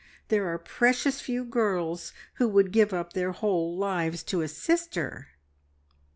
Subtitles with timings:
[0.29, 5.27] There are precious few girls who would give up their whole lives to a sister."